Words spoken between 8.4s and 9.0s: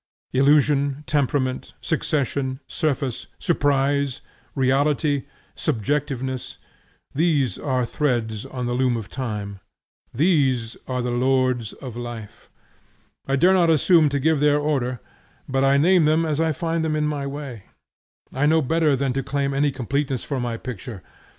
on the loom